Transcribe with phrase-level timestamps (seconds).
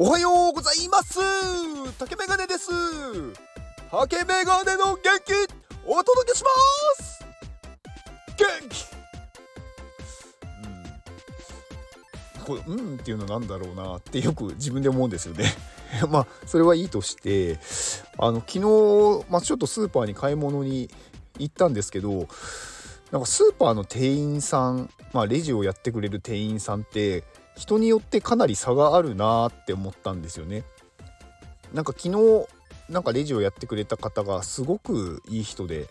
[0.00, 1.18] おはようございます。
[1.98, 2.70] 竹メガネです。
[3.90, 5.32] 竹メガネの元気
[5.84, 6.50] お届けしま
[7.04, 7.26] す。
[8.36, 8.86] 元気。
[12.38, 12.56] うん。
[12.60, 15.46] これうんっていうのなんだろうなってよく自分で思うんですよね。
[16.08, 17.58] まあそれはいいとして
[18.18, 20.88] あの昨日、まあ、ちょっとスーパーに買い物に
[21.40, 22.28] 行ったんですけど
[23.10, 27.24] なんかスーパーの店員さん、まあ、レジをやってくれる店員さんって
[27.58, 30.62] 人によってかなり差があるなって思ったんですよね。
[31.74, 32.46] なんか昨日
[32.88, 35.88] なんかレジをやってくれた方がすごくいい人で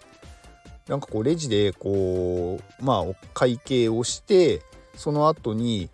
[0.88, 4.61] なんかこうレジでこうまあ会計をして
[4.95, 5.89] その後に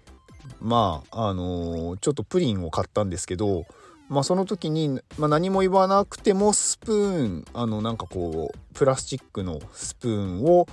[0.61, 3.65] まああのー、ちょっとプリンを買ったんですけど
[4.07, 10.67] まあその時に、まあ、何も言わなくてもスプーンあのなんかこうプラスチックのスプーンを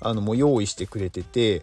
[0.00, 1.62] あのもう用意してくれてて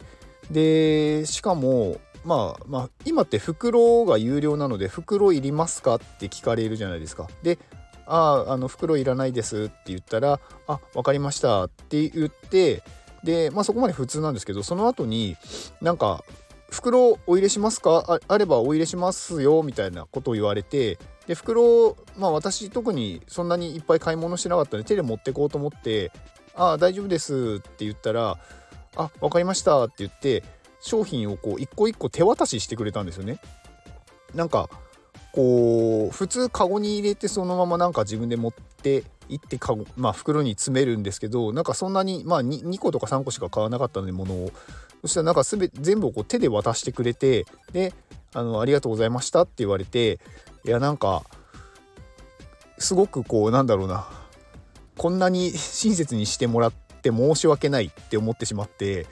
[0.52, 7.28] でしかもまあまあ今って袋が有料なので袋いりますかって聞かれるじゃないですか。
[7.44, 7.58] で
[8.06, 12.84] ああの袋いらないですって言ったら「あ分かりました」って言って
[13.24, 15.38] でまあそこまで普通なんですけどその後に
[15.82, 16.24] なんか
[16.70, 18.20] 「袋お入れしますか？
[18.28, 26.12] あればお入れしますよ」みたいなことを言われてで袋まあ私特にそんなにいっぱい買い物してなかったので手で持ってこうと思って
[26.56, 28.38] 「ああ大丈夫です」って言ったら
[28.98, 30.44] 「あ分かりました」って言って
[30.82, 33.40] 商品をこう一個一個手渡ししてくれたんですよね。
[34.36, 34.70] なんか
[35.32, 44.52] こう普通カゴに入れてそのままなんか自分で持って行ってカゴまあ袋に詰めるんですけどなんかそんなにまあ 2, 2個とか3個しか買わなかったので物を
[45.02, 47.94] そしたらなんかすべ全部をこう手で渡してくれてで
[48.34, 50.20] あの「ありがとうございました」って言われて
[50.66, 51.24] いやなんか
[52.78, 54.08] すごくこうなんだろうな
[54.98, 59.08] こんなに親切にしてもらって申し訳ないって思ってしまって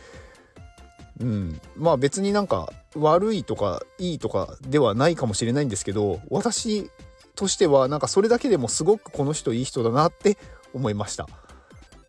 [1.20, 6.90] うん、まあ別になんか悪いとかいいとかではないかもしれないんですけど私
[7.36, 10.38] としてはなんかそれだけでもすごくこの人いい人だなって
[10.74, 11.28] 思いました。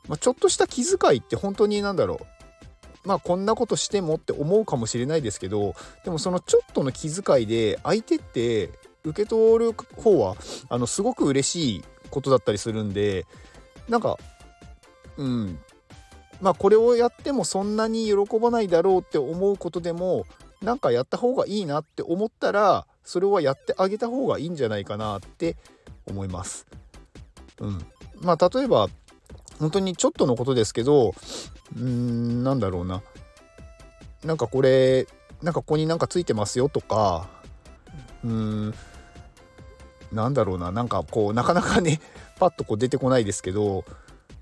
[0.08, 2.26] まあ、ちょっとした気遣いって本当に何だろう。
[3.04, 5.74] まあこんなことしてもって思うかもしれないですけど
[6.04, 8.70] でもそのちょっとの気遣いで相手って
[9.04, 10.36] 受け取る方は
[10.68, 13.24] あのすごく嬉しいことだったりするんで
[13.88, 14.18] なんか
[15.16, 15.58] うん。
[16.40, 20.26] まあこれをやってもそんなに喜ばないだろうって思うことでも
[20.62, 25.56] なんかやった方がいいなって思ったらそれはやってあげた方がいいんじゃないかなって
[26.06, 26.66] 思います。
[27.60, 27.84] うん、
[28.20, 28.88] まあ例えば
[29.58, 31.14] 本当にちょっとのことですけど
[31.76, 33.02] うーんなんだろうな。
[34.24, 35.06] なんかこれ
[35.42, 37.28] なんかここになんかついてますよとか
[38.24, 38.74] うーん
[40.12, 40.72] なんだろうな。
[40.72, 42.00] なんかこうなかなかね
[42.38, 43.84] パッとこう出てこないですけど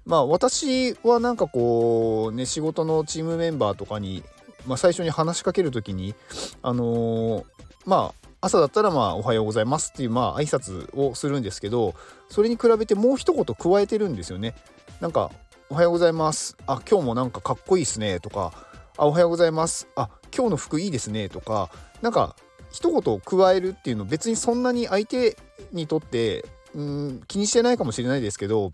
[0.08, 4.24] まあ私はなんかこうね仕事のチームメンバーとかに、
[4.66, 6.14] まあ、最初に話しかける時に
[6.62, 7.44] あのー、
[7.84, 11.94] まあ朝だったらまあおはようございますっていうまあ挨拶をするんですけど
[12.30, 14.54] それに比べてもう一言加えてるんですよね。
[15.00, 15.30] なんか
[15.70, 18.52] おはようございますあ今日もなんかかっこいいっすねとか
[18.96, 21.70] あおはようございますあ今日の服いいですねとか
[22.00, 22.34] なんか
[22.72, 25.36] 一言加えるっていうの別にそんなに相手
[25.72, 28.72] にとってうん気にしてないかもしれないですけど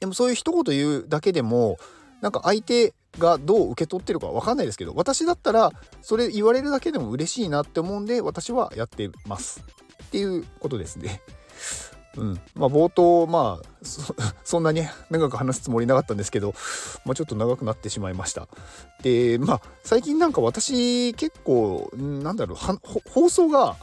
[0.00, 1.78] でもそういう一言言うだけでも
[2.20, 9.64] なんか相手がどう受け取ってるか分かんないですけど私だったらそれ言われるだけでも嬉しいなって思うんで私はやってます
[10.04, 11.20] っていうことですね。
[12.16, 13.66] うん、まあ冒頭まあ
[14.42, 16.54] そんなに 長く話すつもりなかったんですけど、
[17.04, 18.48] まあ、ちょっと長くなってしまいました
[19.02, 23.76] でまあ最近なんか私結構なんだろう放送が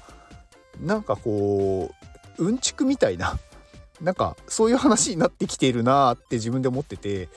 [0.79, 1.93] なんかこ
[2.39, 3.37] ううんちくみたいな
[4.03, 7.29] なんかそういう話になってきているなって自分で思ってて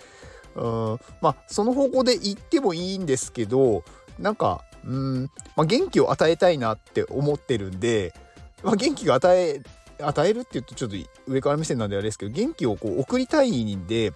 [0.55, 3.85] うんまあその方向で言ってもいいんですけど
[4.19, 8.15] なんかうん、まあ、元気を与えたいなって思ってるんで、
[8.63, 9.63] まあ、元気が与え
[9.99, 14.13] 与えるって言うとちょっと上から目線なんであれですけど元気をこう送りたいんで、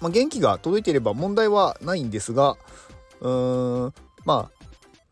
[0.00, 2.56] まあ、元気が届いていれば問題はないんですが
[3.20, 4.66] うーんまあ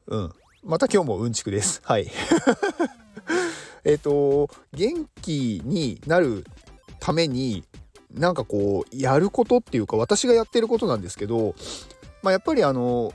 [0.09, 0.33] うん
[0.65, 1.83] また今日もうんちくです。
[1.85, 2.11] はい。
[3.85, 6.47] えっと元気になる
[7.05, 7.65] ために
[8.15, 11.55] なんかこうやることっていうか私がやってることなんですけど、
[12.23, 13.13] まあ、やっぱりあの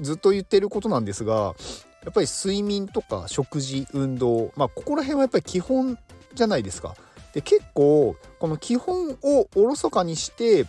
[0.00, 1.56] ずっと言ってることなんですが
[2.04, 5.98] やっぱり睡眠とか食事運動まあここら辺はやっぱり基本
[6.32, 6.94] じゃないですか。
[7.34, 10.64] で結構この基本をおろそかにして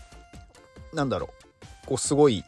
[0.91, 1.29] なんだろ
[1.85, 2.43] うこうすごい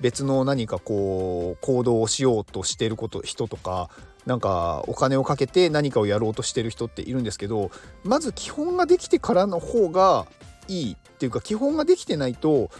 [0.00, 3.90] 別の何かこう行動をしようとしてること人とか
[4.28, 7.70] なんかお金をかけて何かをやろうとしてる人っているんですけど
[8.04, 10.26] まず基本ができてからの方が
[10.68, 12.70] いいっていうか基本ができてないと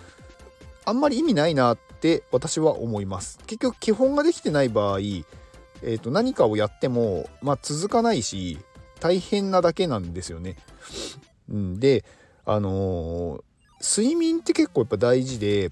[0.85, 4.99] あんまり意味ないなって私は思います結局基本ができてない場合
[5.83, 8.59] えー、と何かをやっても、まあ、続かないし
[9.01, 10.57] 大変なだけなんですよね。
[11.49, 12.05] で
[12.45, 13.43] あのー、
[14.01, 15.71] 睡眠って結構やっぱ大事で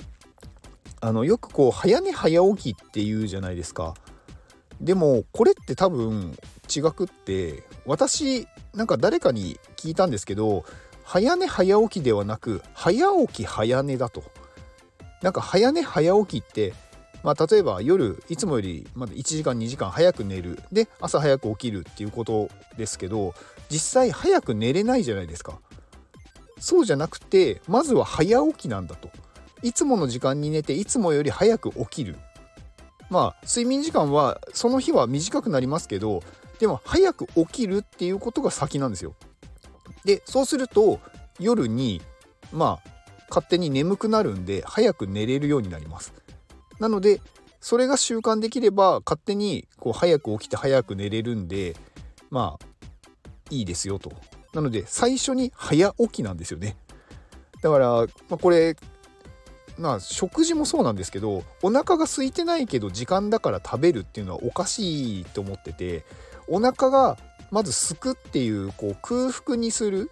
[1.01, 3.95] あのよくこう早寝早起きって言うじゃないですか。
[4.81, 6.37] でもこれって多分
[6.75, 10.65] 違くって私なんか誰かに聞いたんですけど
[11.05, 14.25] 早寝早起きではなく早起き早寝だと。
[15.23, 16.75] なんか早寝早起きって
[17.23, 20.61] まあ、例えば夜いつもよりまだ1時間2時間早く寝る。
[20.71, 23.35] で朝早く起きるっていうことですけど
[23.69, 25.59] 実際早く寝れないじゃないですか。
[26.61, 29.11] そうじゃなくてまずは早起きなんだと。
[29.63, 32.17] いつもの時間に寝ていつもより早く起きる。
[33.11, 36.23] まあ睡眠時間はその日は短くなりますけど
[36.59, 39.15] でも早く起きるっていうことが先なんですよ
[40.05, 41.01] でそうすると
[41.39, 42.03] 夜に
[42.53, 42.91] まあ
[43.29, 46.15] 勝手に眠くなるんで早く寝れるようになります
[46.79, 47.21] なので
[47.61, 51.75] それが習慣できれば勝手にこう早く起きて早く寝れるんで
[52.31, 52.67] まあ
[53.51, 54.13] いいですよと。
[54.53, 56.77] なので最初に早起きなんですよね。
[57.63, 58.77] だから、まあ、これ
[59.79, 66.05] まあ食事もそうなんですけどお腹が空いてないけど時間だから食べるっていうのはおかしいと思ってて
[66.49, 67.19] お腹が
[67.51, 70.11] まずすくっていうこう空腹にする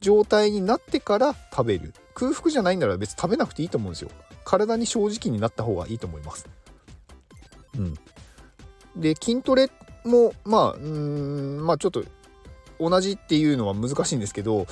[0.00, 1.94] 状態になってから食べる。
[2.14, 4.10] 空腹じゃないなら別に食べなくていいと思うんですよ。
[4.44, 6.48] 体に正直になった方がいいと思います。
[7.76, 7.94] うん、
[8.96, 9.70] で筋トレ
[10.04, 12.04] もまあうんまあちょっと
[12.78, 14.66] 同じっていうのは難しいんですけど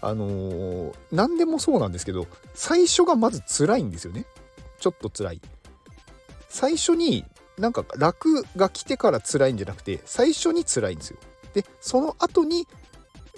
[0.00, 4.24] あのー、何でもそうなんですけど最初がまず辛いんですよね。
[4.78, 5.40] ちょっと辛い。
[6.48, 7.24] 最初に
[7.58, 11.18] なんか楽が来てから辛いんじゃなくて最初に辛いんですよ。
[11.52, 12.66] でその後に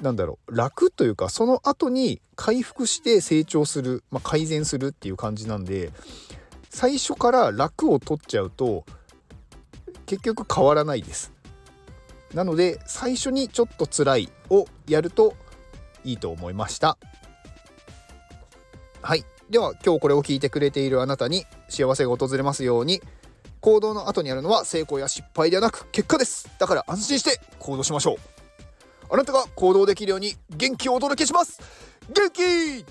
[0.01, 5.91] なんだろう楽というかその後に回復して成長する、まあ、改善するっていう感じなんで
[6.71, 8.85] 最初から楽を取っちゃうと
[10.07, 11.33] 結局変わらないです。
[12.35, 15.35] なので最初にちょっと辛いをやると
[16.05, 16.97] いいと思いました。
[19.03, 19.25] はい。
[19.51, 23.03] では今日これを聞いてくれているあなたに幸せが訪れますように
[23.61, 26.51] 行動の後にあるのは成功や失敗ではなく結果です。
[26.59, 28.17] だから安心して行動しましょう。
[29.11, 31.61] あなたが行動できるように元気をお届けします。
[32.09, 32.85] 元気